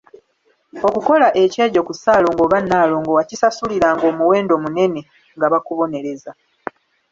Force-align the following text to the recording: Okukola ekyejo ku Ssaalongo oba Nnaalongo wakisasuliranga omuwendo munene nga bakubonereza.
Okukola 0.87 1.27
ekyejo 1.43 1.79
ku 1.87 1.93
Ssaalongo 1.95 2.41
oba 2.45 2.57
Nnaalongo 2.61 3.11
wakisasuliranga 3.17 4.03
omuwendo 4.11 4.53
munene 4.63 4.99
nga 5.35 5.47
bakubonereza. 5.53 6.31